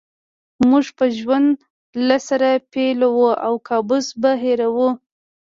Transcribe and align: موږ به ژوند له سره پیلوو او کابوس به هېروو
موږ 0.69 0.85
به 0.97 1.05
ژوند 1.19 1.49
له 2.07 2.17
سره 2.27 2.49
پیلوو 2.71 3.29
او 3.45 3.53
کابوس 3.67 4.07
به 4.21 4.31
هېروو 4.43 4.89